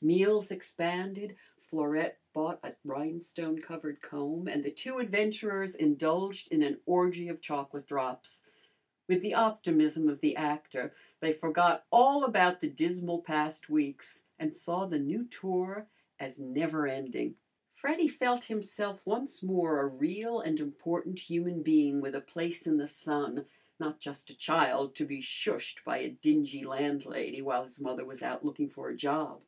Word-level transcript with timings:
Meals 0.00 0.50
expanded, 0.50 1.34
Florette 1.60 2.18
bought 2.34 2.58
a 2.62 2.74
rhinestone 2.84 3.60
covered 3.60 4.02
comb, 4.02 4.46
and 4.48 4.62
the 4.62 4.70
two 4.70 4.98
adventurers 4.98 5.74
indulged 5.74 6.48
in 6.50 6.62
an 6.62 6.78
orgy 6.84 7.26
of 7.28 7.40
chocolate 7.40 7.86
drops. 7.86 8.42
With 9.08 9.22
the 9.22 9.32
optimism 9.32 10.08
of 10.10 10.20
the 10.20 10.36
actor, 10.36 10.92
they 11.20 11.32
forgot 11.32 11.86
all 11.90 12.24
about 12.24 12.60
the 12.60 12.68
dismal 12.68 13.20
past 13.22 13.70
weeks, 13.70 14.24
and 14.38 14.54
saw 14.54 14.84
the 14.84 14.98
new 14.98 15.24
tour 15.26 15.86
as 16.18 16.38
never 16.38 16.86
ending. 16.86 17.36
Freddy 17.74 18.08
felt 18.08 18.44
himself 18.44 19.00
once 19.06 19.42
more 19.42 19.80
a 19.80 19.86
real 19.86 20.40
and 20.40 20.60
important 20.60 21.18
human 21.18 21.62
being 21.62 22.02
with 22.02 22.14
a 22.14 22.22
place 22.22 22.66
in 22.66 22.76
the 22.76 22.88
sun, 22.88 23.46
not 23.78 24.00
just 24.00 24.28
a 24.30 24.36
child 24.36 24.94
to 24.96 25.04
be 25.06 25.20
shushed 25.20 25.82
by 25.82 25.98
a 25.98 26.10
dingy 26.10 26.64
landlady 26.64 27.40
while 27.40 27.62
his 27.62 27.80
mother 27.80 28.04
was 28.04 28.22
out 28.22 28.44
looking 28.44 28.68
for 28.68 28.88
a 28.88 28.96
job. 28.96 29.42